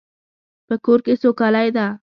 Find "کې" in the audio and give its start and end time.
1.05-1.13